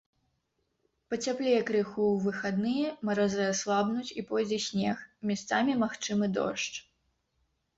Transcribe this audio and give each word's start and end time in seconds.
Пацяплее 1.13 1.59
крыху 1.67 2.01
ў 2.13 2.23
выхадныя, 2.25 2.87
маразы 3.09 3.43
аслабнуць 3.53 4.09
і 4.23 4.25
пойдзе 4.33 4.59
снег, 4.67 4.97
месцамі 5.33 5.71
магчымы 5.83 6.25
дождж. 6.41 6.75